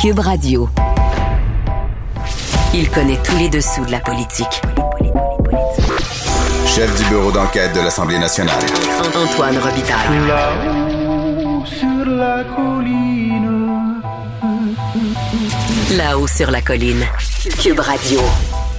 [0.00, 0.66] Cube Radio.
[2.72, 4.62] Il connaît tous les dessous de la politique.
[6.66, 8.62] Chef du bureau d'enquête de l'Assemblée nationale.
[9.14, 10.26] Antoine Robitaille.
[10.26, 14.00] Là-haut sur la colline.
[15.98, 17.04] Là-haut sur la colline.
[17.62, 18.20] Cube Radio.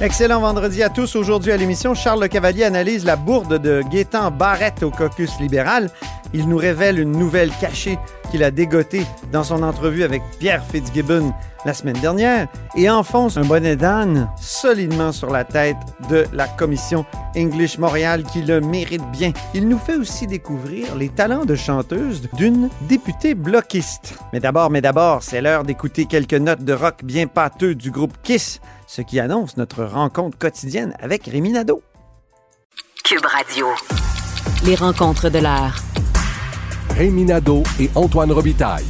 [0.01, 1.15] Excellent vendredi à tous.
[1.15, 5.91] Aujourd'hui à l'émission, Charles Le Cavalier analyse la bourde de Gaétan Barrette au caucus libéral.
[6.33, 7.99] Il nous révèle une nouvelle cachée
[8.31, 11.33] qu'il a dégotée dans son entrevue avec Pierre Fitzgibbon
[11.65, 15.77] la semaine dernière et enfonce un bonnet d'âne solidement sur la tête
[16.09, 19.33] de la commission English Montréal qui le mérite bien.
[19.53, 24.15] Il nous fait aussi découvrir les talents de chanteuse d'une députée bloquiste.
[24.33, 28.15] Mais d'abord, mais d'abord, c'est l'heure d'écouter quelques notes de rock bien pâteux du groupe
[28.23, 31.83] Kiss, ce qui annonce notre rencontre quotidienne avec Rémi Nadeau.
[33.03, 33.67] Cube Radio.
[34.65, 35.90] Les rencontres de l'heure.
[36.97, 38.85] Rémi Nadeau et Antoine Robitaille.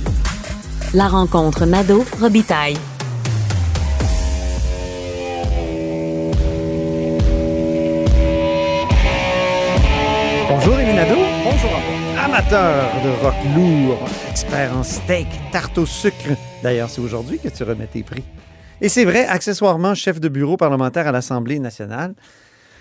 [0.94, 2.78] La rencontre Nadeau-Robitaille.
[10.50, 11.16] Bonjour Rémi Nadeau.
[11.44, 11.72] Bonjour
[12.23, 16.16] Amateur de rock lourd, expert en steak, tarte au sucre.
[16.64, 18.23] D'ailleurs, c'est aujourd'hui que tu remets tes prix.
[18.81, 22.16] Et c'est vrai, accessoirement chef de bureau parlementaire à l'Assemblée nationale.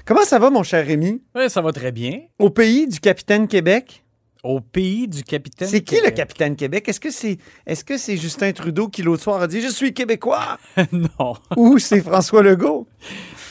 [0.04, 1.22] Comment ça va, mon cher Rémi?
[1.34, 2.20] Oui, ça va très bien.
[2.38, 4.02] Au pays du capitaine Québec?
[4.42, 5.68] Au pays du capitaine.
[5.68, 6.88] C'est qui le capitaine Québec?
[6.88, 9.92] Est-ce que c'est est-ce que c'est Justin Trudeau qui l'autre soir a dit Je suis
[9.92, 10.58] québécois?
[10.92, 11.34] non.
[11.56, 12.86] Ou c'est François Legault?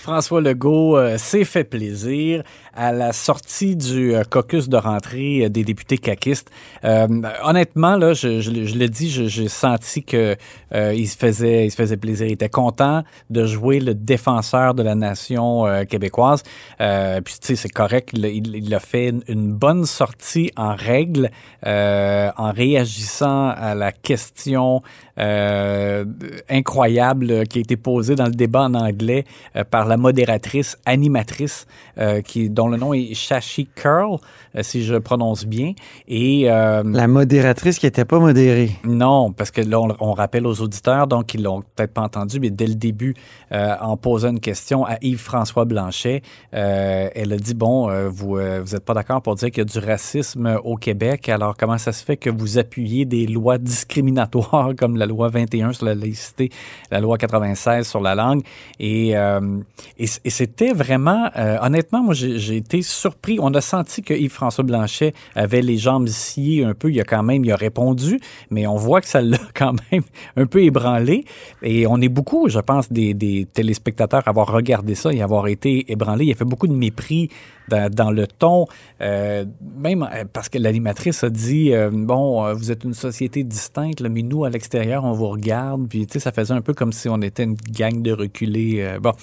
[0.09, 2.41] François Legault euh, s'est fait plaisir
[2.73, 6.49] à la sortie du euh, caucus de rentrée euh, des députés caquistes.
[6.83, 10.35] Honnêtement, là, je, le dis, j'ai senti que
[10.73, 12.25] il se faisait, plaisir.
[12.25, 16.41] Il était content de jouer le défenseur de la nation québécoise.
[16.77, 18.11] Puis tu sais, c'est correct.
[18.13, 21.29] Il, a fait une, bonne sortie en règle,
[21.65, 24.81] en réagissant à la question
[25.19, 26.05] euh,
[26.49, 29.25] incroyable qui a été posée dans le débat en anglais
[29.55, 34.17] euh, par la modératrice, animatrice, euh, qui, dont le nom est Shashi Curl,
[34.55, 35.73] euh, si je prononce bien.
[36.07, 38.71] Et euh, La modératrice qui était pas modérée.
[38.83, 42.39] non, parce que là, on, on rappelle aux auditeurs, donc ils l'ont peut-être pas entendu,
[42.39, 43.15] mais dès le début,
[43.51, 46.21] euh, en posant une question à Yves-François Blanchet,
[46.53, 49.59] euh, elle a dit, bon, euh, vous euh, vous êtes pas d'accord pour dire qu'il
[49.59, 53.27] y a du racisme au Québec, alors comment ça se fait que vous appuyez des
[53.27, 56.49] lois discriminatoires comme la loi 21 sur la laïcité,
[56.91, 58.41] la loi 96 sur la langue?
[58.79, 59.59] Et, euh,
[60.05, 63.37] c'était vraiment, euh, honnêtement, moi, j'ai été surpris.
[63.41, 66.91] On a senti que Yves-François Blanchet avait les jambes sciées un peu.
[66.91, 70.03] Il a quand même, il a répondu, mais on voit que ça l'a quand même
[70.37, 71.25] un peu ébranlé.
[71.61, 75.47] Et on est beaucoup, je pense, des, des téléspectateurs à avoir regardé ça et avoir
[75.47, 76.25] été ébranlés.
[76.25, 77.29] Il a fait beaucoup de mépris
[77.69, 78.65] dans, le ton,
[79.01, 79.45] euh,
[79.77, 84.21] même euh, parce que l'animatrice a dit euh, bon, vous êtes une société distincte, mais
[84.21, 87.09] nous à l'extérieur on vous regarde, puis tu sais ça faisait un peu comme si
[87.09, 88.97] on était une gang de reculés.
[89.01, 89.13] bon,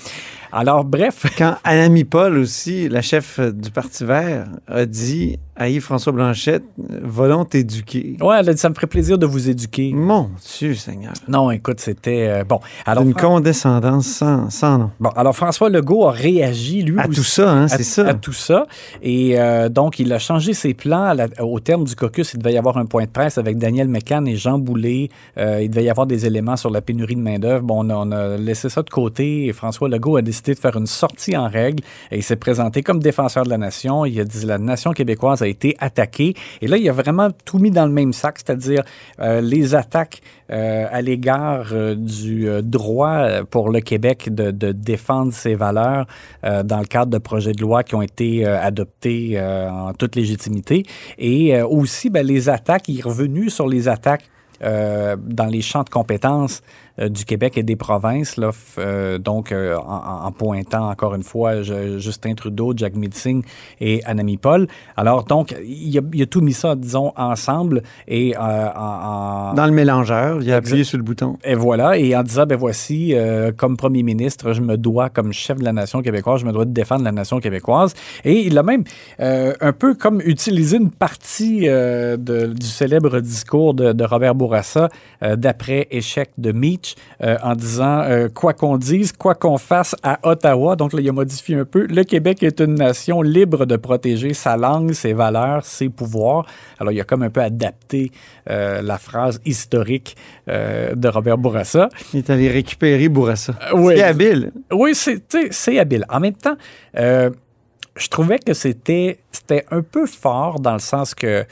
[0.53, 6.13] alors bref, Quand Anami Paul aussi, la chef du Parti vert, a dit à Yves-François
[6.13, 6.65] Blanchette
[7.03, 8.17] Volons t'éduquer.
[8.21, 9.93] ouais, elle a dit ça me ferait plaisir de vous éduquer.
[9.95, 11.13] Mon Dieu Seigneur.
[11.29, 12.61] Non, écoute, c'était euh, bon.
[12.85, 14.91] Alors Une Fran- condescendance sans, sans nom.
[15.01, 18.09] Bon, alors François Legault a réagi, lui À aussi, tout ça, hein, c'est ça.
[18.09, 18.67] À tout ça.
[19.03, 21.13] Et euh, donc, il a changé ses plans.
[21.15, 23.89] la- au terme du caucus, il devait y avoir un point de presse avec Daniel
[23.89, 25.09] McCann et Jean Boulet.
[25.39, 27.63] Euh, il devait y avoir des éléments sur la pénurie de main-d'œuvre.
[27.65, 30.59] Bon, on a, on a laissé ça de côté et François Legault a décidé de
[30.59, 34.05] faire une sortie en règle et il s'est présenté comme défenseur de la nation.
[34.05, 36.35] Il a dit la nation québécoise a été attaquée.
[36.61, 38.83] Et là, il a vraiment tout mis dans le même sac, c'est-à-dire
[39.21, 45.55] euh, les attaques euh, à l'égard euh, du droit pour le Québec de, défendre ses
[45.55, 46.07] valeurs
[46.43, 50.85] dans le cadre de projets de loi qui ont été adoptés en toute légitimité.
[51.19, 54.25] Et aussi, ben, les attaques, il est revenu sur les attaques
[54.61, 56.63] dans les champs de compétences
[56.99, 61.63] du Québec et des provinces, là, euh, donc euh, en, en pointant encore une fois
[61.63, 63.43] je- Justin Trudeau, Jack Meeting
[63.81, 64.67] et Anami Paul.
[64.97, 69.67] Alors donc, il a, il a tout mis ça, disons, ensemble et euh, en, Dans
[69.67, 71.37] le mélangeur, il a appuyé sur le bouton.
[71.45, 75.33] et voilà, et en disant, ben voici, euh, comme premier ministre, je me dois, comme
[75.33, 77.95] chef de la nation québécoise, je me dois de défendre la nation québécoise.
[78.25, 78.85] Et il a même
[79.21, 84.35] euh, un peu comme utilisé une partie euh, de- du célèbre discours de, de Robert
[84.35, 84.89] Bourassa
[85.23, 86.86] euh, d'après échec de Meach
[87.23, 91.09] euh, en disant, euh, quoi qu'on dise, quoi qu'on fasse à Ottawa, donc là, il
[91.09, 95.13] a modifié un peu, le Québec est une nation libre de protéger sa langue, ses
[95.13, 96.47] valeurs, ses pouvoirs.
[96.79, 98.11] Alors, il a comme un peu adapté
[98.51, 100.17] euh, la phrase historique
[100.47, 101.89] de Robert Bourassa.
[102.13, 103.55] Il est allé récupérer Bourassa.
[103.75, 103.95] oui.
[103.97, 104.53] C'est habile.
[104.73, 106.05] Oui, c'est habile.
[106.09, 106.57] En même temps,
[106.95, 111.45] je trouvais que c'était c'était un peu fort dans le sens que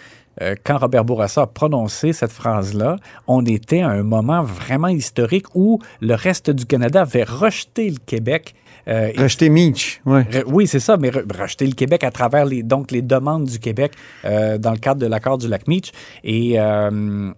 [0.42, 2.96] euh, quand Robert Bourassa a prononcé cette phrase-là,
[3.26, 7.98] on était à un moment vraiment historique où le reste du Canada avait rejeté le
[8.04, 8.54] Québec.
[8.88, 10.26] euh, rejeté Meach, ouais.
[10.46, 13.58] oui, c'est ça, mais re rejeter le Québec à travers les, donc les demandes du
[13.58, 13.92] Québec
[14.24, 15.92] euh, dans le cadre de l'accord du lac Meach.
[16.22, 16.90] Et, euh,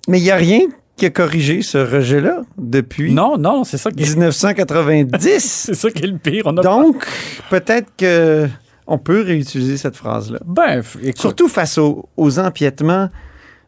[0.08, 0.60] mais il n'y a rien
[0.96, 5.38] qui a corrigé ce rejet-là depuis non, non, c'est ça qui 1990.
[5.38, 6.44] c'est ça qui est le pire.
[6.46, 7.06] On a Donc,
[7.50, 8.48] peut-être que
[8.86, 10.38] on peut réutiliser cette phrase-là.
[10.46, 11.20] Ben, écoute.
[11.20, 13.10] Surtout face aux, aux, empiètements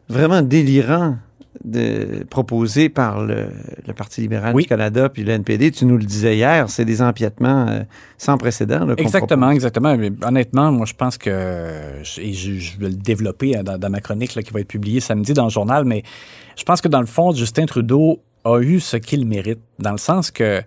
[0.07, 1.17] vraiment délirants
[1.63, 3.47] de, proposés par le,
[3.85, 4.63] le Parti libéral oui.
[4.63, 5.71] du Canada puis le NPD.
[5.71, 7.81] Tu nous le disais hier, c'est des empiètements euh,
[8.17, 8.85] sans précédent.
[8.85, 9.55] Là, exactement, propose.
[9.55, 9.97] exactement.
[9.97, 13.99] Mais honnêtement, moi, je pense que, et je, je vais le développer dans, dans ma
[13.99, 16.03] chronique là, qui va être publiée samedi dans le journal, mais
[16.57, 19.97] je pense que dans le fond, Justin Trudeau a eu ce qu'il mérite, dans le
[19.97, 20.61] sens que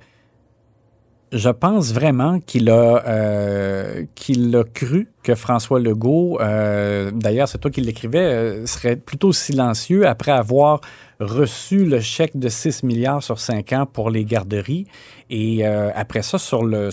[1.32, 7.58] je pense vraiment qu'il a, euh, qu'il a cru que François Legault, euh, d'ailleurs c'est
[7.58, 10.80] toi qui l'écrivais, euh, serait plutôt silencieux après avoir
[11.20, 14.86] reçu le chèque de 6 milliards sur 5 ans pour les garderies.
[15.30, 16.90] Et après ça, sur le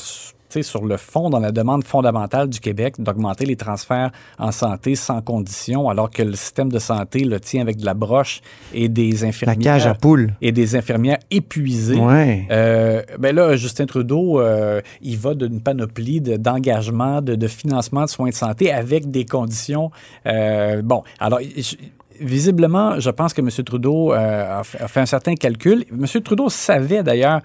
[0.62, 5.22] sur le fond, dans la demande fondamentale du Québec d'augmenter les transferts en santé sans
[5.22, 8.42] condition, alors que le système de santé le tient avec de la broche
[8.74, 9.57] et des infirmières.
[9.57, 10.34] La cage à poules.
[10.42, 12.00] Et des infirmières épuisées.
[12.00, 12.48] Ouais.
[12.51, 18.06] Euh, ben là, Justin Trudeau, euh, il va d'une panoplie d'engagement, de, de, de, financement
[18.06, 19.92] de soins de santé avec des conditions.
[20.25, 21.40] Euh, bon, alors.
[21.40, 21.75] Je,
[22.22, 23.50] visiblement, je pense que M.
[23.63, 25.86] Trudeau euh, a, fait, a fait un certain calcul.
[25.92, 26.06] M.
[26.22, 27.42] Trudeau savait d'ailleurs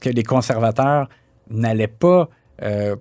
[0.00, 1.08] que les conservateurs
[1.50, 2.28] n'allaient pas
[2.62, 2.96] euh,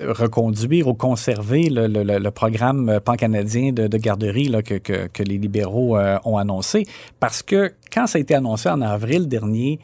[0.00, 5.22] reconduire ou conserver le, le, le programme pan-canadien de, de, garderie là, que, que, que,
[5.22, 6.84] les libéraux euh, ont annoncé.
[7.20, 9.78] Parce que quand ça a été annoncé en avril dernier,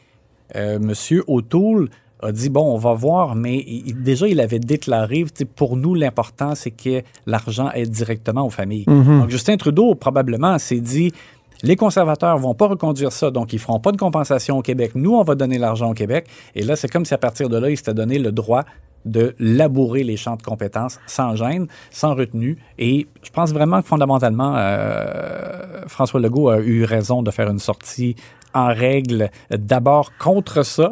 [0.57, 1.23] euh, M.
[1.29, 1.89] O'Toole
[2.23, 5.25] a dit, bon, on va voir, mais il, déjà, il avait déclaré,
[5.57, 8.85] pour nous, l'important, c'est que l'argent aide directement aux familles.
[8.87, 9.21] Mm -hmm.
[9.21, 11.13] Donc, Justin Trudeau, probablement, s'est dit,
[11.62, 14.93] les conservateurs vont pas reconduire ça, donc ils feront pas de compensation au Québec.
[14.95, 16.27] Nous, on va donner l'argent au Québec.
[16.55, 18.65] Et là, c'est comme si à partir de là, il s'était donné le droit
[19.05, 22.59] de labourer les champs de compétences sans gêne, sans retenue.
[22.79, 27.59] Et je pense vraiment que fondamentalement, euh, François Legault a eu raison de faire une
[27.59, 28.17] sortie
[28.53, 30.91] en règle d'abord contre ça.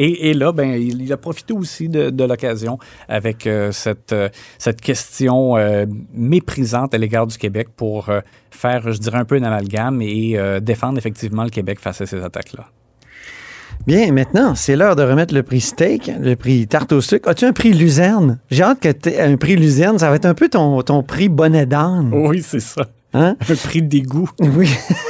[0.00, 2.78] Et, et, là, ben, il, il, a profité aussi de, de l'occasion
[3.08, 8.08] avec euh, cette, euh, cette question euh, méprisante à l'égard du Québec pour
[8.52, 12.22] faire, je dirais, un peu un amalgame et défendre effectivement le Québec face à ces
[12.22, 12.66] attaques-là.
[13.86, 17.28] Bien, maintenant, c'est l'heure de remettre le prix steak, le prix tarte au sucre.
[17.28, 18.38] As-tu un prix luzerne?
[18.50, 19.98] J'ai hâte que tu un prix luzerne.
[19.98, 22.10] Ça va être un peu ton, ton prix bonnet d'âne.
[22.12, 22.86] Oui, c'est ça.
[23.14, 23.36] Hein?
[23.48, 24.30] Un prix d'égout.
[24.40, 24.68] Oui.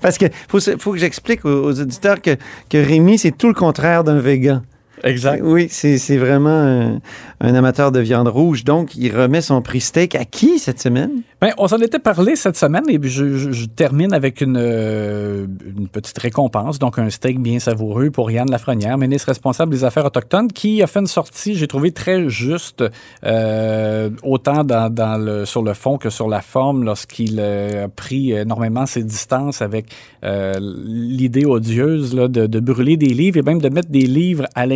[0.00, 2.36] Parce que faut, faut que j'explique aux, aux, auditeurs que,
[2.70, 4.62] que Rémi, c'est tout le contraire d'un végan.
[5.02, 5.42] Exact.
[5.42, 7.00] Oui, c'est vraiment un,
[7.40, 8.64] un, amateur de viande rouge.
[8.64, 11.22] Donc, il remet son prix steak à qui cette semaine?
[11.42, 15.46] Bien, on s'en était parlé cette semaine et je, je, je termine avec une, euh,
[15.76, 20.06] une, petite récompense, donc un steak bien savoureux pour Yann Lafrenière, ministre responsable des Affaires
[20.06, 22.84] autochtones, qui a fait une sortie, j'ai trouvé très juste,
[23.24, 28.32] euh, autant dans, dans le, sur le fond que sur la forme, lorsqu'il a pris
[28.32, 29.86] énormément ses distances avec
[30.24, 34.46] euh, l'idée odieuse là, de, de, brûler des livres et même de mettre des livres
[34.54, 34.66] à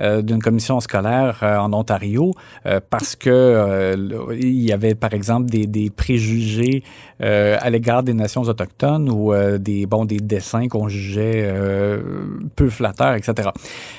[0.00, 2.32] euh, d'une commission scolaire euh, en Ontario,
[2.90, 3.94] parce que
[4.40, 6.82] il y avait, par exemple, des, préjugés
[7.20, 12.00] euh, à l'égard des nations autochtones ou euh, des, bon, des dessins qu'on jugeait euh,
[12.54, 13.50] peu flatteurs, etc.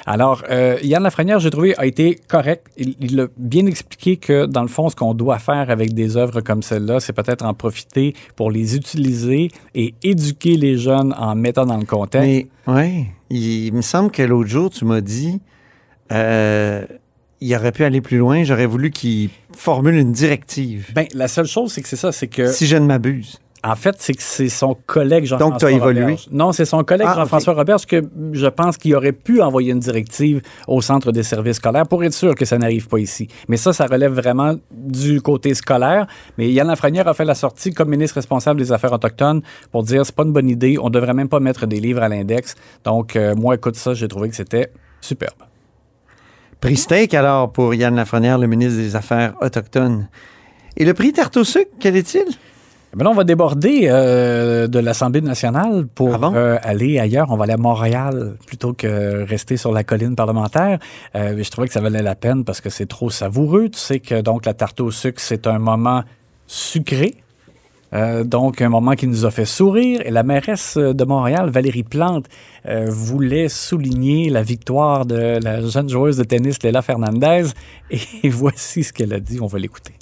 [0.05, 0.43] Alors,
[0.83, 2.67] Yann Lafrenière, j'ai trouvé, a été correct.
[2.77, 6.41] Il, a bien expliqué que, dans le fond, ce qu'on doit faire avec des œuvres
[6.41, 11.65] comme celle-là, c'est peut-être en profiter pour les utiliser et éduquer les jeunes en mettant
[11.65, 12.27] dans le contexte.
[12.27, 15.39] Mais, oui, il, il me semble que l'autre jour, tu m'as dit
[17.41, 18.43] il aurait pu aller plus loin.
[18.43, 20.87] J'aurais voulu qu'il formule une directive.
[20.93, 22.51] Ben, la seule chose, c'est que c'est ça, c'est que.
[22.51, 23.39] Si je ne m'abuse.
[23.63, 26.15] En fait, c'est que c'est son collègue Jean-François Donc, tu as évolué?
[26.31, 27.59] Non, c'est son collègue ah, Jean-François okay.
[27.59, 28.01] Roberge que
[28.31, 32.13] je pense qu'il aurait pu envoyer une directive au centre des services scolaires pour être
[32.13, 33.27] sûr que ça n'arrive pas ici.
[33.49, 36.07] Mais ça, ça relève vraiment du côté scolaire.
[36.37, 40.05] Mais Yann Lafrenière a fait la sortie comme ministre responsable des Affaires autochtones pour dire
[40.05, 42.55] c'est pas une bonne idée, on devrait même pas mettre des livres à l'index.
[42.85, 45.35] Donc, euh, moi, écoute ça, j'ai trouvé que c'était superbe.
[46.61, 50.07] Prix steak, alors, pour Yann Lafrenière, le ministre des Affaires autochtones.
[50.77, 52.25] Et le prix tarte au sucre, quel est-il?
[52.97, 56.33] Là, on va déborder euh, de l'Assemblée nationale pour ah bon?
[56.33, 57.27] euh, aller ailleurs.
[57.29, 60.79] On va aller à Montréal plutôt que rester sur la colline parlementaire.
[61.15, 63.69] Euh, je trouvais que ça valait la peine parce que c'est trop savoureux.
[63.69, 66.03] Tu sais que donc la tarte au sucre, c'est un moment
[66.47, 67.15] sucré.
[67.93, 70.01] Euh, donc, un moment qui nous a fait sourire.
[70.05, 72.25] Et la mairesse de Montréal, Valérie Plante,
[72.67, 77.45] euh, voulait souligner la victoire de la jeune joueuse de tennis, Léla Fernandez.
[77.91, 79.39] Et voici ce qu'elle a dit.
[79.41, 79.93] On va l'écouter.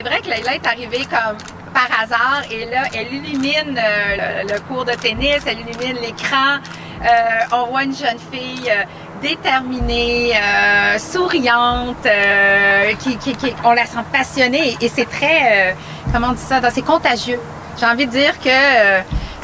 [0.00, 1.36] C'est vrai que Leila est arrivée comme
[1.74, 6.58] par hasard et là, elle illumine euh, le, cours de tennis, elle illumine l'écran.
[7.02, 7.08] Euh,
[7.52, 8.84] on voit une jeune fille euh,
[9.20, 15.74] déterminée, euh, souriante, euh, qui, qui, qui- on la sent passionnée et, c'est très,
[16.12, 17.40] comment on dit ça, c'est contagieux.
[17.76, 18.50] J'ai envie de dire que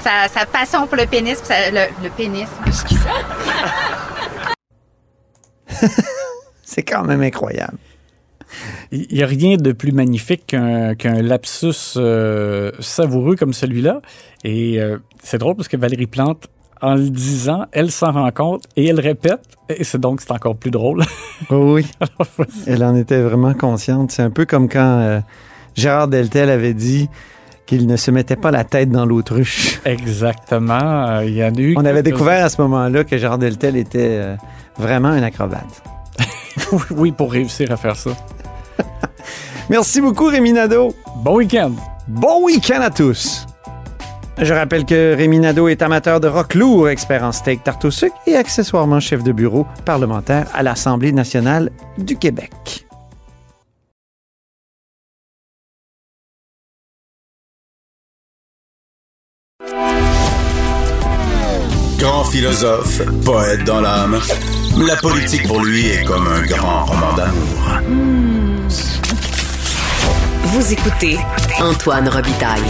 [0.04, 3.00] sa, sa passion pour le pénis, sa- le, le pénis, excusez.
[6.62, 7.76] C'est quand même incroyable.
[8.92, 14.00] Il n'y a rien de plus magnifique qu'un qu'un lapsus euh, savoureux comme celui-là.
[14.44, 16.48] Et euh, c'est drôle parce que Valérie Plante,
[16.80, 19.40] en le disant, elle s'en rend compte et elle répète.
[19.68, 21.02] Et c'est donc c'est encore plus drôle.
[21.50, 22.62] Oui, Alors, voici.
[22.66, 24.12] elle en était vraiment consciente.
[24.12, 25.20] C'est un peu comme quand euh,
[25.74, 27.08] Gérard Deltel avait dit
[27.66, 29.80] qu'il ne se mettait pas la tête dans l'autruche.
[29.84, 31.08] Exactement.
[31.08, 31.74] Euh, Il y en a eu.
[31.76, 34.36] On avait découvert à ce moment-là que Gérard Deltel était
[34.78, 35.82] vraiment un acrobate.
[36.90, 38.10] Oui, pour réussir à faire ça.
[39.70, 40.94] Merci beaucoup, Rémi Nadeau.
[41.16, 41.72] Bon week-end.
[42.06, 43.46] Bon week-end à tous.
[44.38, 47.90] Je rappelle que Rémi Nadeau est amateur de rock lourd, expert en steak tarte au
[47.90, 52.84] sucre et accessoirement chef de bureau parlementaire à l'Assemblée nationale du Québec.
[62.24, 64.18] Grand philosophe, poète dans l'âme,
[64.86, 67.80] la politique pour lui est comme un grand roman d'amour.
[70.44, 71.18] Vous écoutez
[71.60, 72.62] Antoine Robitaille,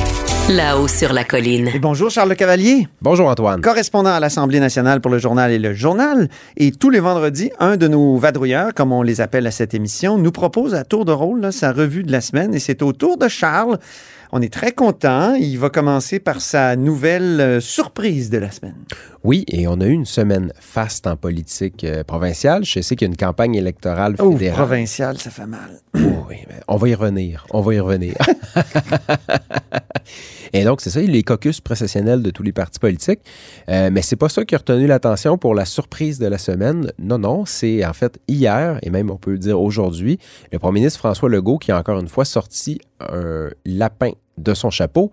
[0.51, 1.71] là-haut sur la colline.
[1.73, 3.61] Et bonjour Charles Cavalier, Bonjour Antoine.
[3.61, 6.29] correspondant à l'Assemblée nationale pour le journal et le journal.
[6.57, 10.19] Et tous les vendredis, un de nos vadrouilleurs, comme on les appelle à cette émission,
[10.19, 12.55] nous propose à tour de rôle là, sa revue de la semaine.
[12.55, 13.79] Et c'est au tour de Charles.
[14.37, 15.37] On est très content.
[15.37, 18.75] Il va commencer par sa nouvelle euh, surprise de la semaine.
[19.23, 22.65] Oui, et on a eu une semaine faste en politique euh, provinciale.
[22.65, 24.67] Je sais qu'il y a une campagne électorale Oh, fédérale.
[24.67, 25.81] provincial, ça fait mal.
[25.97, 27.47] Oh, oui, mais on va y revenir.
[27.51, 28.15] On va y revenir.
[30.53, 33.21] et donc, c'est ça, les caucus processionnels de tous les partis politiques.
[33.69, 36.91] Euh, mais c'est pas ça qui a retenu l'attention pour la surprise de la semaine.
[36.99, 40.19] Non, non, c'est en fait hier, et même on peut dire aujourd'hui,
[40.51, 44.71] le premier ministre François Legault qui a encore une fois sorti un lapin de son
[44.71, 45.11] chapeau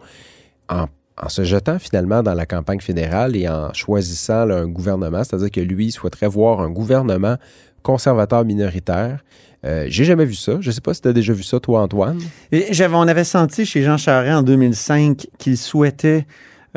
[1.22, 5.62] en se jetant finalement dans la campagne fédérale et en choisissant un gouvernement, c'est-à-dire que
[5.62, 7.38] lui souhaiterait voir un gouvernement
[7.84, 9.24] conservateur minoritaire.
[9.64, 10.58] Euh, J'ai jamais vu ça.
[10.60, 12.20] Je ne sais pas si tu as déjà vu ça, toi, Antoine.
[12.52, 16.26] Et on avait senti chez Jean Charest en 2005 qu'il souhaitait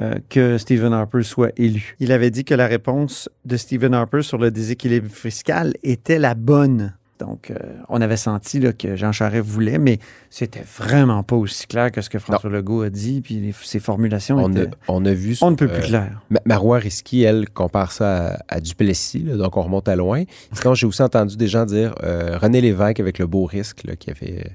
[0.03, 1.97] euh, que Stephen Harper soit élu.
[2.01, 6.35] Il avait dit que la réponse de Stephen Harper sur le déséquilibre fiscal était la
[6.35, 6.95] bonne.
[7.26, 7.54] Donc, euh,
[7.88, 12.02] on avait senti là, que Jean Charest voulait, mais c'était vraiment pas aussi clair que
[12.02, 14.71] ce que François Legault a dit, puis les- ses formulations On a, étaient...
[14.88, 15.37] on a vu...
[15.40, 16.21] On ne peut euh, plus clair.
[16.28, 20.25] Ma- Marois Risky, elle, compare ça à, à Duplessis, là, donc on remonte à loin.
[20.52, 23.97] Sinon, j'ai aussi entendu des gens dire euh, René Lévesque avec le beau risque là,
[23.97, 24.50] qui, avait,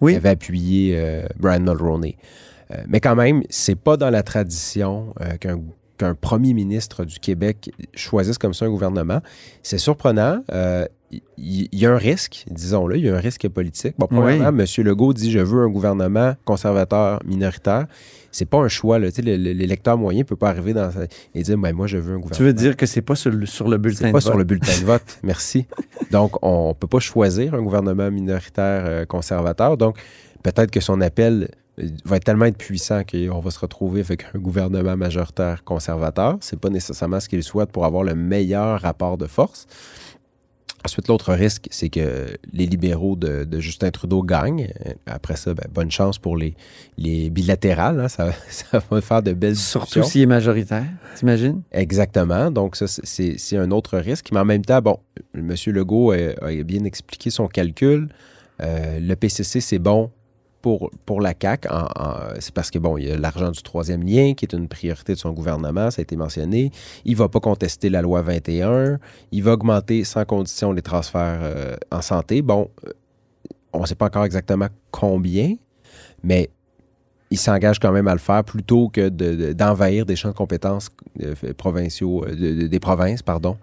[0.00, 0.12] Oui.
[0.12, 2.16] qui avait appuyé euh, Brian Mulroney.
[2.72, 5.60] Euh, mais quand même, c'est pas dans la tradition euh, qu'un
[5.98, 9.20] qu'un premier ministre du Québec choisisse comme ça un gouvernement.
[9.64, 10.44] C'est surprenant.
[10.52, 13.94] Euh, Il y, a un risque, disons-le, il y a un risque politique.
[13.98, 14.66] Bon, premièrement, M.
[14.84, 17.86] Legault dit je veux un gouvernement conservateur minoritaire.
[18.30, 18.98] C'est pas un choix.
[18.98, 20.90] L'électeur moyen peut pas arriver dans,
[21.34, 22.36] et dire ben, moi, je veux un gouvernement.
[22.36, 24.22] Tu veux dire que c'est pas sur le, sur le bulletin C'est de pas vote.
[24.22, 25.18] sur le bulletin de vote.
[25.22, 25.66] Merci.
[26.10, 29.78] Donc, on peut pas choisir un gouvernement minoritaire euh, conservateur.
[29.78, 29.96] Donc,
[30.42, 31.48] peut-être que son appel
[31.78, 36.36] euh, va être tellement être puissant qu'on va se retrouver avec un gouvernement majoritaire conservateur.
[36.40, 39.66] C'est pas nécessairement ce qu'il souhaite pour avoir le meilleur rapport de force.
[40.84, 44.68] Ensuite, l'autre risque, c'est que les libéraux de, de Justin Trudeau gagnent.
[44.86, 46.54] Euh, Après ça, ben, bonne chance pour les,
[46.96, 48.00] les bilatérales.
[48.00, 48.08] hein.
[48.08, 50.84] Ça, ça va faire de belles Surtout s'il est majoritaire,
[51.16, 51.62] t'imagines?
[51.72, 52.50] Exactement.
[52.50, 54.28] Donc, ça, c'est- un autre risque.
[54.32, 54.98] Mais en même temps, bon,
[55.34, 55.52] M.
[55.66, 56.16] Legault a,
[56.46, 58.08] a bien expliqué son calcul.
[58.62, 60.10] Euh, le PCC, c'est bon
[61.06, 61.68] pour, la CAQ.
[62.40, 65.14] C'est parce que, bon, il y a l'argent du troisième lien qui est une priorité
[65.14, 66.70] de son gouvernement, ça a été mentionné.
[67.04, 68.98] Il ne va pas contester la loi 21.
[69.32, 72.42] Il va augmenter sans condition les transferts euh, en santé.
[72.42, 72.90] Bon, euh,
[73.72, 75.54] on ne sait pas encore exactement combien,
[76.22, 76.50] mais
[77.30, 80.34] il s'engage quand même à le faire plutôt que de- de- d'envahir des champs de
[80.34, 80.88] compétences
[81.22, 83.56] euh, provinciaux, de- de- des provinces, pardon,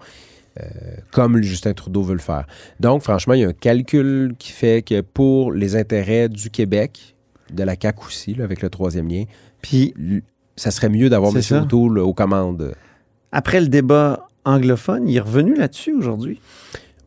[0.61, 0.67] euh,
[1.11, 2.47] comme Justin Trudeau veut le faire.
[2.79, 7.15] Donc, franchement, il y a un calcul qui fait que pour les intérêts du Québec,
[7.53, 9.25] de la CAQ aussi, là, avec le troisième lien,
[9.61, 9.93] Puis,
[10.55, 11.41] ça serait mieux d'avoir M.
[11.63, 12.73] O'Toole aux commandes.
[13.31, 16.39] après le débat anglophone, il est revenu là-dessus aujourd'hui?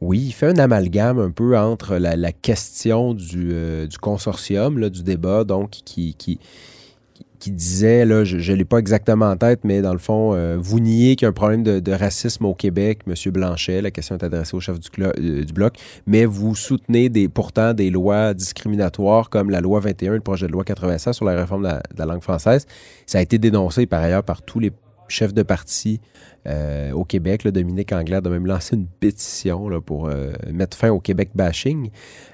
[0.00, 4.78] Oui, il fait un amalgame un peu entre la, la question du, euh, du consortium,
[4.78, 6.38] là, du débat, donc qui, qui,
[7.38, 10.56] qui disait, là, je ne l'ai pas exactement en tête, mais dans le fond, euh,
[10.58, 13.14] vous niez qu'il y a un problème de, de racisme au Québec, M.
[13.32, 15.76] Blanchet, la question est adressée au chef du, euh, du Bloc,
[16.06, 20.52] mais vous soutenez des, pourtant des lois discriminatoires comme la loi 21, le projet de
[20.52, 22.66] loi 96 sur la réforme de la, de la langue française.
[23.06, 24.72] Ça a été dénoncé par ailleurs par tous les
[25.08, 26.00] chefs de parti
[26.46, 27.44] euh, au Québec.
[27.44, 31.90] Là, Dominique Anglade a même lancé une pétition pour euh, mettre fin au Québec bashing.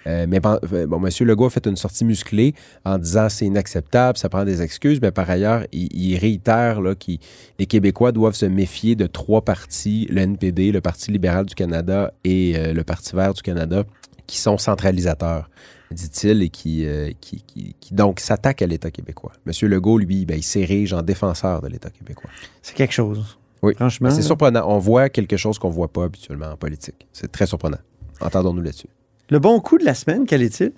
[0.07, 0.59] Euh, mais bon,
[1.04, 1.09] M.
[1.26, 2.54] Legault fait une sortie musclée
[2.85, 7.12] en disant c'est inacceptable, ça prend des excuses, mais par ailleurs, il, réitère là, que
[7.59, 12.12] les Québécois doivent se méfier de trois partis, le NPD, le Parti libéral du Canada
[12.23, 13.85] et le Parti vert du Canada,
[14.26, 15.49] qui sont centralisateurs
[15.90, 19.33] dit-il, et qui, euh, qui, qui- qui, donc s'attaquent à l'État québécois.
[19.47, 19.52] M.
[19.69, 22.31] Legault, lui, ben, il s'érige en défenseur de l'État québécois.
[22.62, 23.38] C'est quelque chose.
[23.62, 23.75] Oui.
[23.76, 24.09] Franchement.
[24.09, 24.64] Ben, c'est surprenant.
[24.69, 27.07] On voit quelque chose qu'on ne voit pas habituellement en politique.
[27.12, 27.78] C'est très surprenant.
[28.21, 28.88] Entendons-nous là-dessus.
[29.31, 30.73] Le bon coup de la semaine, quel est-il?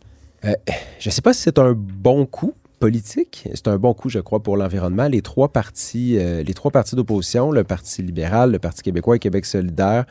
[0.45, 3.49] Je ne sais pas si c'est un bon coup politique.
[3.55, 5.09] C'est un bon coup, je crois, pour l'environnement.
[5.09, 9.19] Les trois partis, euh, les trois partis d'opposition, le Parti libéral, le Parti québécois et
[9.19, 10.05] Québec solidaire,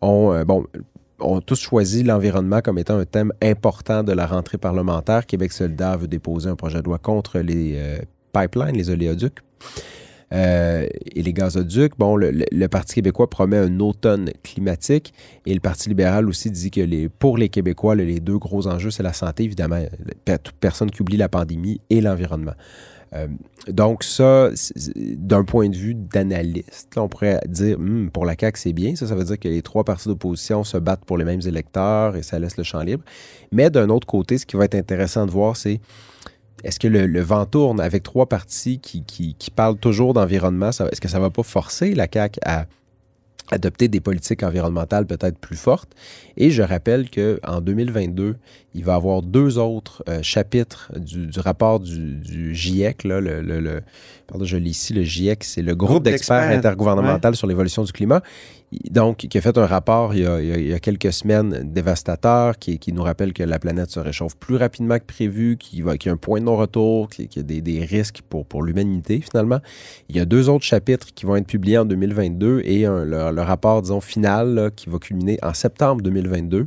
[0.00, 0.64] ont, euh, bon,
[1.22, 5.26] ont tous choisi l'environnement comme étant un thème important de la rentrée parlementaire.
[5.26, 7.98] Québec solidaire veut déposer un projet de loi contre les euh,
[8.32, 9.38] pipelines, les oléoducs.
[10.32, 11.92] euh, et les gazoducs.
[11.98, 15.12] Bon, le, le- Parti québécois promet un automne climatique
[15.44, 19.02] et le Parti libéral aussi dit que pour les Québécois, les deux gros enjeux, c'est
[19.02, 19.80] la santé, évidemment.
[20.24, 22.54] Toute personne qui oublie la pandémie et l'environnement.
[23.14, 23.26] Euh,
[23.68, 24.50] donc ça,
[24.96, 28.96] d'un point de vue d'analyste, on pourrait dire, Hmm, pour la CAQ, c'est bien.
[28.96, 32.16] Ça, ça veut dire que les trois partis d'opposition se battent pour les mêmes électeurs
[32.16, 33.04] et ça laisse le champ libre.
[33.50, 35.80] Mais d'un autre côté, ce qui va être intéressant de voir, c'est
[36.64, 40.70] est-ce que le, vent tourne avec trois partis qui, qui- parlent toujours d'environnement?
[40.70, 42.66] Est-ce que ça ne va pas forcer la CAQ à
[43.50, 45.90] adopter des politiques environnementales peut-être plus fortes?
[46.36, 48.36] Et je rappelle qu'en 2022,
[48.74, 53.04] il va y avoir deux autres euh, chapitres du, du rapport du, du GIEC.
[53.04, 53.82] Là, le, le- le-
[54.26, 57.82] pardon, je lis ici, le GIEC, c'est le groupe, Groupe d'experts d'experts, intergouvernemental sur l'évolution
[57.84, 58.22] du climat.
[58.90, 63.32] Donc, qui a fait un rapport il y a, quelques semaines dévastateur qui, nous rappelle
[63.32, 66.46] que la planète se réchauffe plus rapidement que prévu, qu'il y a un point de
[66.46, 69.60] non-retour, qu'il y a des, risques pour, l'humanité finalement.
[70.08, 73.82] Il y a deux autres chapitres qui vont être publiés en 2022 et le, rapport,
[73.82, 76.66] disons, final qui va culminer en septembre 2022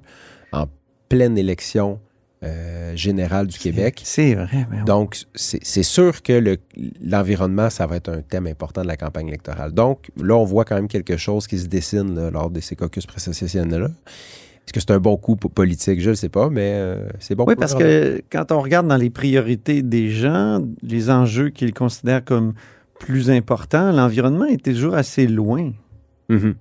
[0.52, 0.66] en
[1.10, 2.00] pleine élection
[2.46, 4.02] euh, générale du Québec.
[4.04, 4.68] C'est vrai.
[4.86, 6.58] Donc, c'est sûr que le-
[7.04, 9.72] l'environnement, ça va être un thème important de la campagne électorale.
[9.74, 12.76] Donc, là, on voit quand même quelque chose qui se dessine là, lors de ces
[12.76, 13.88] caucus précessionnels-là.
[13.88, 16.02] Est-ce que c'est un bon coup po- politique?
[16.02, 17.46] Je ne sais pas, mais euh, c'est bon.
[17.48, 22.24] Oui, parce que quand on regarde dans les priorités des gens, les enjeux qu'ils considèrent
[22.26, 22.54] comme
[23.00, 25.72] plus importants, l'environnement est toujours assez loin.
[26.30, 26.38] Mhm.
[26.48, 26.54] Euh,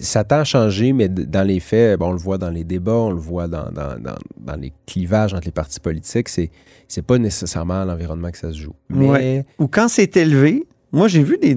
[0.00, 3.10] Ça tend à changer, mais dans les faits, on le voit dans les débats, on
[3.10, 3.70] le voit dans,
[4.58, 6.50] les clivages entre les partis politiques, c'est
[6.88, 8.74] c'est pas nécessairement à l'environnement que ça se joue.
[9.58, 11.54] Ou quand c'est élevé, moi j'ai vu des,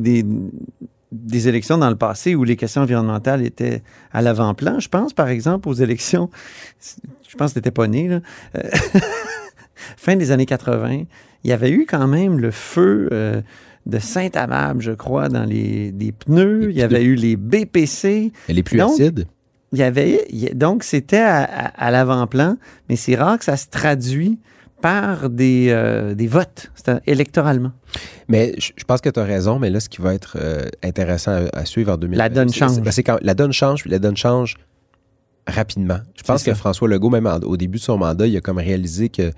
[1.11, 3.81] des, élections dans le passé où les questions environnementales étaient
[4.11, 4.79] à l'avant-plan.
[4.79, 6.29] Je pense par exemple aux élections,
[6.79, 8.09] je pense que t'étais pas né.
[8.09, 8.19] Euh,
[9.97, 11.05] fin des années 80,
[11.43, 13.41] il y avait eu quand même le feu euh,
[13.85, 16.67] de Saint-Amable, je crois, dans les, des pneus.
[16.67, 18.31] Les Il y avait eu les BPC.
[18.47, 19.25] elle est plus Donc, acide.
[19.71, 22.57] Il y avait, donc, c'était à, à- à l'avant-plan,
[22.89, 24.39] mais c'est rare que ça se traduit
[24.81, 26.71] par des, euh, des votes,
[27.07, 27.71] électoralement.
[28.27, 30.65] Mais je, je pense que tu as raison, mais là, ce qui va être euh,
[30.83, 32.17] intéressant à, à suivre en 2000...
[32.17, 32.81] La donne c'est- change.
[32.81, 34.55] ben, quand la donne change, puis la donne change
[35.47, 35.99] rapidement.
[36.15, 36.53] Je pense que.
[36.53, 39.31] François Legault, même en- au début de son mandat, il a comme réalisé que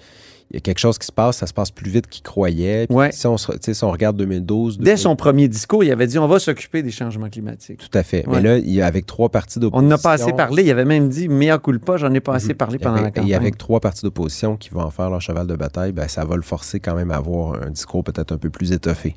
[0.52, 2.86] il y a quelque chose qui se passe, ça se passe plus vite qu'il croyait.
[2.92, 3.12] Ouais.
[3.12, 3.50] Si, on, si
[3.84, 4.78] on regarde 2012...
[4.78, 7.80] Dès son premier discours, il avait dit on va s'occuper des changements climatiques.
[7.80, 8.28] Tout à fait.
[8.28, 8.36] Ouais.
[8.38, 9.90] Mais là, il y a avec trois partis On d'opposition...
[9.90, 10.64] n'a pas assez parlé.
[10.64, 12.56] Il avait même dit mea culpa, j'en ai pas assez Mhm.
[12.56, 13.28] parlé Et pendant la campagne.
[13.28, 16.24] Et avec trois partis d'opposition qui vont en faire leur cheval de bataille, ben, ça
[16.26, 19.16] va le forcer quand même à avoir un discours peut-être un peu plus étoffé.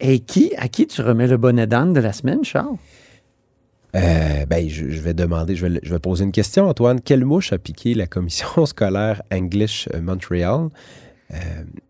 [0.00, 2.76] Et qui, à qui tu remets le bonnet d'âne de la semaine, Charles?
[3.94, 7.00] Euh, ben, je, je vais demander, je vais, je vais poser une question, Antoine.
[7.00, 10.68] Quelle mouche a piqué la commission scolaire English euh, Montreal?
[11.32, 11.36] Euh,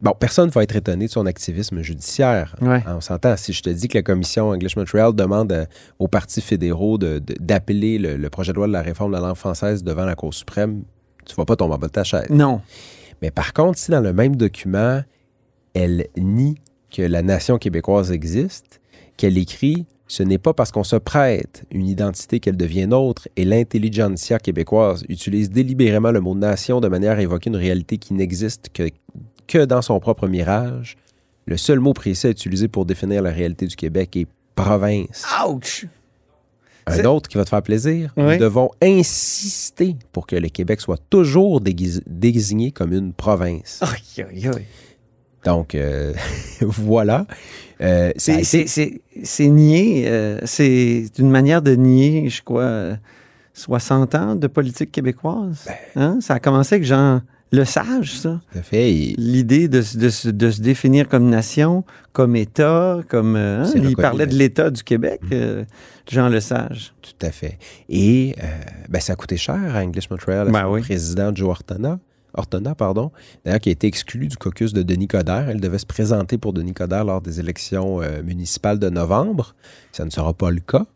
[0.00, 2.54] bon, personne ne va être étonné de son activisme judiciaire.
[2.60, 2.82] Ouais.
[2.86, 3.36] On s'entend.
[3.36, 5.66] Si je te dis que la commission English Montreal demande
[5.98, 9.36] aux partis fédéraux d'appeler le, le projet de loi de la réforme de la langue
[9.36, 10.84] française devant la Cour suprême,
[11.24, 12.30] tu vas pas tomber en bas de ta chaise.
[12.30, 12.60] Non.
[13.20, 15.02] Mais par contre, si dans le même document,
[15.74, 16.56] elle nie
[16.90, 18.80] que la nation québécoise existe,
[19.16, 23.46] qu'elle écrit Ce n'est pas parce qu'on se prête une identité qu'elle devient nôtre et
[23.46, 28.66] l'intelligentsia québécoise utilise délibérément le mot nation de manière à évoquer une réalité qui n'existe
[28.74, 28.90] que,
[29.46, 30.98] que dans son propre mirage.
[31.46, 35.24] Le seul mot précis à utiliser pour définir la réalité du Québec est province.
[35.48, 35.86] Ouch!
[36.86, 38.12] Un C'est- autre qui va te faire plaisir.
[38.18, 38.34] Oui.
[38.34, 43.80] Nous devons insister pour que le Québec soit toujours déguis- désigné comme une province.
[43.80, 44.66] Aïe, aïe, aïe.
[45.44, 46.12] Donc, euh,
[46.60, 47.26] voilà.
[47.80, 50.04] Euh, a C'est- nier.
[50.06, 52.96] euh, c'est une manière de nier, je crois, euh,
[53.54, 55.64] 60 ans de politique québécoise.
[55.66, 55.74] Ben.
[56.02, 56.18] Hein?
[56.20, 58.40] Ça a commencé avec Jean Lesage, ça.
[58.52, 58.92] tout à fait.
[58.92, 63.36] Et L'idée de, se- de se- de se définir comme nation, comme État, comme.
[63.36, 65.64] hein, Il parlait de l'État du Québec, euh,
[66.10, 66.94] Jean Lesage.
[67.02, 67.58] Tout à fait.
[67.90, 68.34] Et
[68.88, 70.80] ben, ça a coûté cher à English Montreal, à Ben son oui.
[70.82, 71.98] président Joe Ortona.
[72.34, 73.10] Ortona, pardon,
[73.44, 75.48] d'ailleurs, qui a été exclu du caucus de Denis Coderre.
[75.50, 79.54] Elle devait se présenter pour Denis Coderre lors des élections euh, municipales de novembre.
[79.92, 80.86] Ça ne sera pas le cas.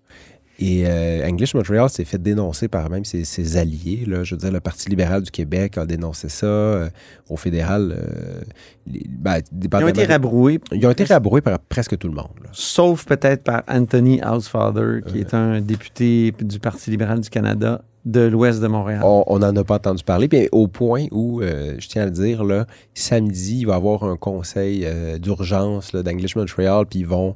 [0.58, 4.04] Et euh, English Montreal s'est fait dénoncer par même ses, ses alliés.
[4.06, 4.24] Là.
[4.24, 6.46] Je veux dire, le Parti libéral du Québec a dénoncé ça.
[6.46, 6.88] euh,
[7.28, 8.40] au fédéral, euh,
[8.86, 12.30] les- ben, Ils ont été rabroués, Ils ont été rabroués par presque tout le monde.
[12.42, 12.48] là.
[12.52, 18.20] sauf peut-être par Anthony Housefather, qui est un député du Parti libéral du Canada de
[18.20, 19.02] l'ouest de Montréal.
[19.04, 20.28] On n'en a pas entendu parler.
[20.28, 23.76] Puis au point où, euh, je tiens à le dire, là, samedi, il va y
[23.76, 27.34] avoir un conseil euh, d'urgence d'English Montreal, puis ils vont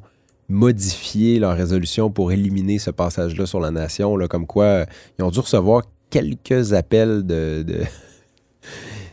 [0.48, 4.16] modifier leur résolution pour éliminer ce passage-là sur la nation.
[4.16, 4.86] Là, comme quoi, euh,
[5.18, 7.80] ils ont dû recevoir quelques appels de, de,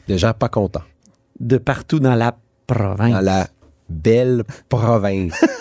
[0.07, 0.83] de gens pas contents
[1.39, 3.11] De partout dans la province.
[3.11, 3.47] dans la
[3.89, 5.43] belle province.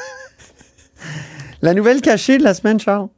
[1.63, 3.09] La nouvelle cachée de la semaine, Charles.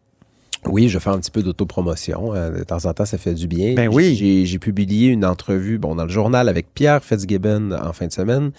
[0.66, 2.35] Oui, je fais un petit peu d'autopromotion.
[2.35, 3.75] Euh, de temps en temps, ça fait du bien.
[3.75, 4.14] Ben oui.
[4.44, 8.51] J'ai, publié une entrevue bon, dans le journal avec Pierre Fitzgibbon en fin de semaine.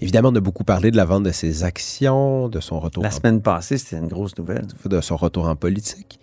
[0.00, 3.10] Évidemment, on a beaucoup parlé de la vente de ses actions, de son retour, La
[3.10, 4.66] en, semaine passée, c'était une grosse nouvelle.
[4.86, 6.18] de son retour en politique.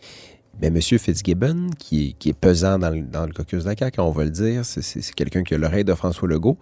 [0.59, 0.81] Mais M.
[0.81, 4.09] Fitzgibbon, qui est, qui est pesant dans le, dans le caucus de la CAQ, on
[4.09, 6.57] va le dire, c'est quelqu'un qui a l'oreille de François Legault,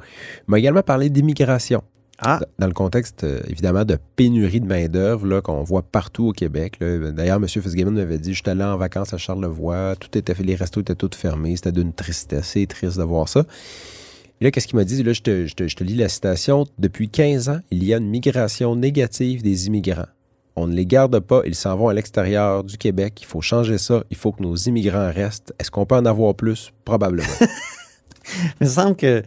[0.48, 1.82] m'a également parlé d'immigration.
[2.20, 6.78] Ah, Dans le contexte, euh, évidemment, de pénurie de main-d'œuvre qu'on voit partout au Québec.
[6.80, 7.48] D'ailleurs, M.
[7.48, 10.96] Fitzgibbon m'avait dit J'étais allé en vacances à Charlevoix, tout était fait, les restos étaient
[10.96, 11.56] tous fermés.
[11.58, 13.44] C'était d'une tristesse, c'est triste de voir ça.
[14.40, 15.02] Et là, qu'est-ce qu'il m'a dit?
[15.04, 17.94] Là, je te, je te- je te lis la citation Depuis 15 ans, il y
[17.94, 20.08] a une migration négative des immigrants.
[20.58, 23.18] On ne les garde pas, ils s'en vont à l'extérieur du Québec.
[23.22, 24.06] Il faut changer ça.
[24.10, 25.54] Il faut que nos immigrants restent.
[25.60, 26.72] Est-ce qu'on peut en avoir plus?
[26.86, 27.28] Probablement.
[28.62, 29.22] il me semble que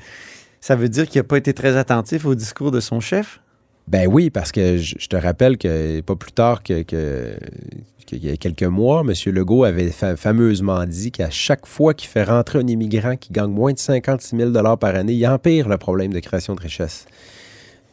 [0.60, 3.40] ça veut dire qu'il n'a pas été très attentif au discours de son chef?
[3.86, 7.34] Ben oui, parce que je, te rappelle que pas plus tard que, que-
[8.04, 9.12] qu'il y a quelques mois, M.
[9.34, 13.50] Legault avait fa- fameusement dit qu'à chaque fois qu'il fait rentrer un immigrant qui gagne
[13.50, 17.06] moins de 56 000 par année, il empire le problème de création de richesse.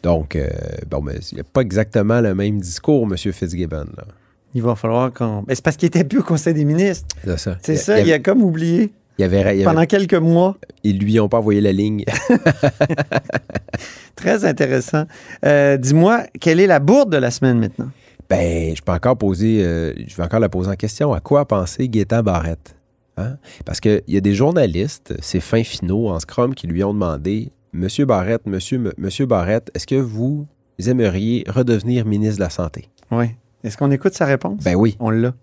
[0.04, 0.50] Donc, euh,
[0.90, 3.18] bon, mais il n'y a pas exactement le même discours, M.
[3.18, 3.86] Fitzgibbon.
[3.98, 4.06] là.
[4.54, 5.42] Il va falloir qu'on.
[5.44, 7.08] Ben, c'est parce qu'il était plus au Conseil des ministres.
[7.26, 7.58] C'est ça.
[7.62, 10.58] C'est Il- ça, il, il a comme oublié il avait, il avait- pendant quelques mois.
[10.84, 12.04] ils lui ont pas envoyé la ligne.
[14.16, 15.06] Très intéressant.
[15.46, 17.90] Euh, Dis-moi, quelle est la bourde de la semaine maintenant?
[18.30, 21.14] Ben, je peux encore poser, euh, je vais encore la poser en question.
[21.14, 22.76] À quoi a pensé Gaétan Barrette?
[23.18, 23.38] Hein?
[23.66, 27.52] Parce qu'il y a des journalistes, ces fins finaux en Scrum, qui lui ont demandé
[27.72, 30.48] Monsieur Barrette, Monsieur, M- Monsieur Barrette, est-ce que vous
[30.86, 32.90] aimeriez redevenir ministre de la Santé?
[33.12, 33.28] Oui.
[33.64, 34.64] Est-ce qu'on écoute sa réponse?
[34.64, 34.96] Ben oui.
[35.00, 35.34] On l'a.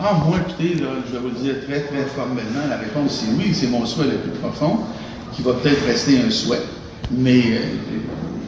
[0.00, 3.32] Ah, moi, écoutez, là, je vais vous le dire très, très formellement, la réponse c'est
[3.36, 4.78] oui, c'est mon souhait le plus profond,
[5.34, 6.62] qui va peut-être rester un souhait,
[7.10, 7.58] mais euh,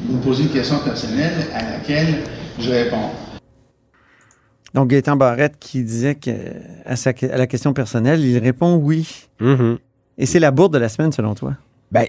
[0.07, 2.23] vous me posez une question personnelle à laquelle
[2.59, 3.11] je réponds.
[4.75, 6.31] Donc, Gaétan Barrette qui disait que
[6.85, 9.27] à, sa- à la question personnelle, il répond oui.
[9.41, 9.79] Mhm.
[10.19, 11.57] Et c'est la bourde de la semaine, selon toi?
[11.91, 12.05] Ben,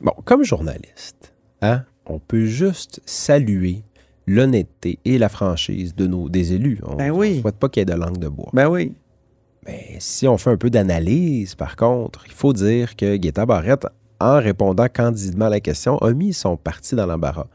[0.00, 3.84] bon, comme journaliste, hein, on peut juste saluer
[4.26, 6.80] l'honnêteté et la franchise de nos, des élus.
[6.84, 7.36] On Ben oui.
[7.36, 8.50] ne souhaite pas qu'il y ait de langue de bois.
[8.52, 8.92] Ben oui.
[9.66, 13.86] Mais si on fait un peu d'analyse, par contre, il faut dire que Guetta Barrette,
[14.20, 17.48] en répondant candidement à la question, a mis son parti dans l'embarras.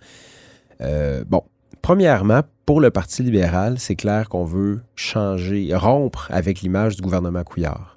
[0.81, 1.43] Euh, bon,
[1.81, 7.43] premièrement, pour le Parti libéral, c'est clair qu'on veut changer, rompre avec l'image du gouvernement
[7.43, 7.90] Couillard.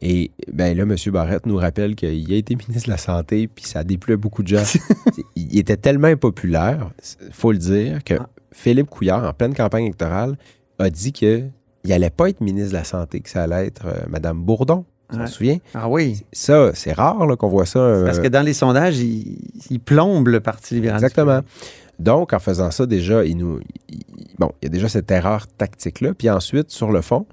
[0.00, 0.94] Et ben là, M.
[1.12, 4.42] Barrette nous rappelle qu'il a été ministre de la Santé, puis ça déplu à beaucoup
[4.42, 4.62] de gens.
[5.36, 6.90] Il était tellement impopulaire,
[7.32, 8.28] faut le dire, que Ah.
[8.52, 10.36] Philippe Couillard, en pleine campagne électorale,
[10.78, 11.42] a dit que
[11.84, 14.84] il allait pas être ministre de la Santé, que ça allait être euh, Mme Bourdon.
[15.10, 15.28] Tu t'en Ouais.
[15.30, 15.56] souviens?
[15.74, 16.22] Ah oui.
[16.32, 17.78] Ça, c'est rare qu'on voit ça.
[17.78, 19.38] euh, Parce que dans les sondages, il,
[19.70, 20.96] il plombe le Parti libéral.
[20.98, 21.40] Exactement.
[21.98, 23.58] Donc, en faisant ça, déjà, il nous.
[23.88, 24.04] il-
[24.38, 26.14] bon, il y a déjà cette erreur tactique-là.
[26.14, 27.26] Puis ensuite, sur le fond,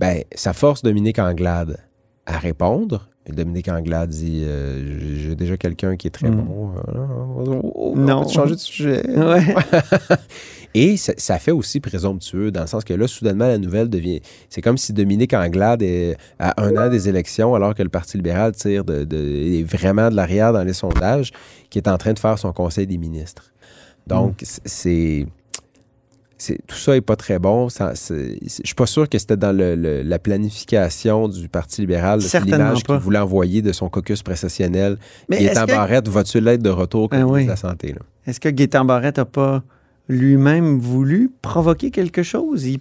[0.00, 1.78] ben, ça force Dominique Anglade
[2.28, 3.08] à répondre.
[3.26, 6.36] Et Dominique Anglade dit euh, J'ai- déjà quelqu'un qui est très Mm.
[6.36, 6.70] bon.
[6.76, 8.22] Euh, on Non.
[8.24, 9.02] peut changer de sujet.
[9.16, 9.42] Ouais.
[10.74, 14.20] Et ça, ça fait aussi présomptueux, dans le sens que là, soudainement, la nouvelle devient.
[14.50, 18.18] C'est comme si Dominique Anglade est à un an des élections, alors que le Parti
[18.18, 19.16] libéral tire de, de-
[19.58, 21.32] est vraiment de l'arrière dans les sondages,
[21.70, 23.50] qui est en train de faire son conseil des ministres.
[24.06, 25.26] Donc, c- c'est.
[26.38, 27.68] C'est- tout ça est pas très bon.
[27.68, 31.80] Ça, c'est- je suis pas sûr que c'était dans le- le- la planification du Parti
[31.82, 34.96] libéral, l'image qu'il voulait envoyer de son caucus précessionnel.
[35.28, 37.40] Mais Gaétan que- Barrette, va-tu l'être de retour comme Ben oui.
[37.40, 37.94] ministre de la Santé?
[38.26, 39.62] Est-ce que Gaétan Barrette n'a pas
[40.08, 42.64] lui-même voulu provoquer quelque chose?
[42.66, 42.80] Il-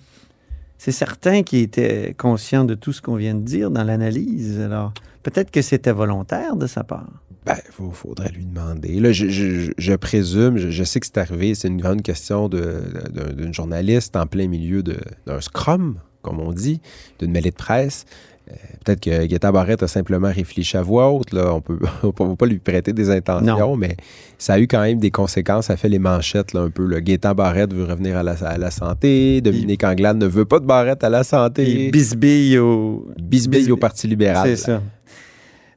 [0.79, 4.59] C'est certain qu'il était conscient de tout ce qu'on vient de dire dans l'analyse.
[4.59, 4.93] Alors,
[5.23, 7.09] peut-être que c'était volontaire de sa part.
[7.47, 8.99] Ben, il faudrait lui demander.
[8.99, 12.49] Là, je, je- je présume, je, je sais que c'est arrivé, c'est une grande question
[12.49, 16.81] d'une journaliste en plein milieu d'un scrum, comme on dit,
[17.19, 18.05] d'une mêlée de presse.
[18.49, 18.53] Euh,
[18.85, 21.33] Peut-être que Guetta Barrette a simplement réfléchi à voix haute.
[21.33, 21.53] Là.
[21.53, 23.75] On peut, on peut pas lui prêter des intentions, Non.
[23.75, 23.97] mais
[24.37, 25.65] ça a eu quand même des conséquences.
[25.65, 26.85] Ça fait les manchettes là, un peu.
[26.87, 27.01] Là.
[27.01, 29.41] Gaétan Barrette veut revenir à la, à la santé.
[29.41, 31.91] Dominique Anglade ne veut pas de Barrette à la Et santé.
[31.91, 33.05] bisbille au...
[33.19, 33.71] Bisbille bisbille.
[33.73, 34.47] au Parti libéral.
[34.47, 34.81] C'est ça.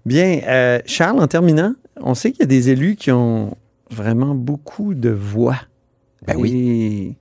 [0.07, 3.57] Bien, euh, Charles, en terminant, on sait qu'il y a des élus qui ont
[3.91, 5.57] vraiment beaucoup de voix.
[6.27, 6.53] Ben oui.
[6.55, 7.17] Et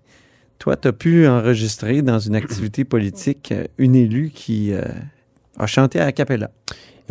[0.60, 4.84] toi, tu as pu enregistrer dans une activité politique euh, une élue qui euh,
[5.58, 6.52] a chanté à cappella.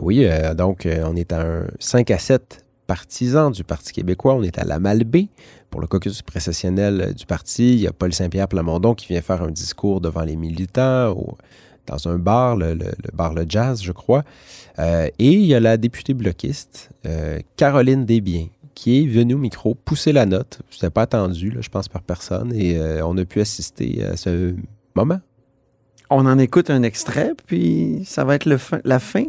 [0.00, 4.34] Oui, euh, donc on est à un 5 à 7 partisans du Parti québécois.
[4.34, 5.28] On est à la Malbaie
[5.70, 7.74] pour le caucus précessionnel du parti.
[7.74, 11.36] Il y a Paul Saint-Pierre Plamondon qui vient faire un discours devant les militants au-
[11.88, 14.22] dans un bar, le, le- le bar Le Jazz, je crois.
[14.78, 19.38] Euh, et il y a la députée bloquiste, euh, Caroline Desbiens, qui est venue au
[19.38, 20.60] micro pousser la note.
[20.70, 22.52] C'était pas attendu, là, je pense, par personne.
[22.54, 24.54] Et euh, on a pu assister à ce
[24.94, 25.20] moment.
[26.10, 29.24] On en écoute un extrait, puis ça va être le fin- la fin.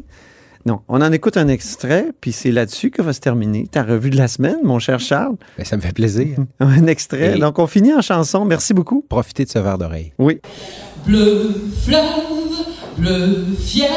[0.66, 4.10] Non, on en écoute un extrait, puis c'est là-dessus que va se terminer ta revue
[4.10, 5.36] de la semaine, mon cher Charles.
[5.58, 6.38] Ben, ça me fait plaisir.
[6.60, 7.38] Un extrait.
[7.38, 8.44] Et- Donc, on finit en chanson.
[8.46, 9.04] Merci beaucoup.
[9.08, 10.12] Profitez de ce verre d'oreille.
[10.20, 10.40] Oui.
[11.06, 12.66] Bleu fleuve,
[12.98, 13.90] bleu fier,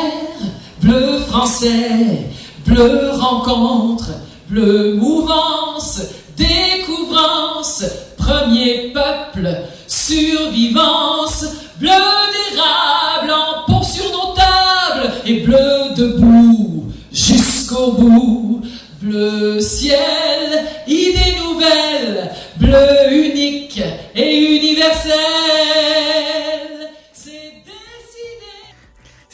[0.80, 2.30] bleu français,
[2.66, 4.10] bleu rencontre,
[4.48, 6.00] bleu mouvance,
[6.36, 7.84] découvrance,
[8.16, 9.48] premier peuple,
[9.86, 11.44] survivance,
[11.78, 18.62] bleu d'érable en pont sur nos tables et bleu debout jusqu'au bout.
[19.00, 23.82] Bleu ciel, idée nouvelle, bleu unique
[24.14, 24.51] et universel.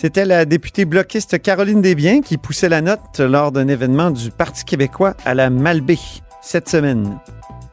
[0.01, 4.65] C'était la députée bloquiste Caroline Desbiens qui poussait la note lors d'un événement du Parti
[4.65, 5.99] québécois à la Malbaie
[6.41, 7.19] cette semaine.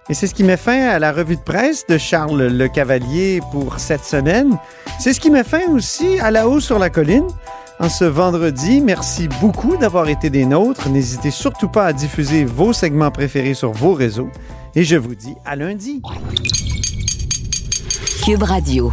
[0.10, 3.42] Et c'est ce qui met fin à la revue de presse de Charles Le Cavalier
[3.52, 4.58] pour cette semaine.
[5.00, 7.28] C'est ce qui met fin aussi à la haut sur la colline.
[7.80, 10.90] En ce vendredi, merci beaucoup d'avoir été des nôtres.
[10.90, 14.32] N'hésitez surtout pas à diffuser vos segments préférés sur vos réseaux.
[14.74, 16.02] Et je vous dis à lundi.
[18.26, 18.92] Cube Radio.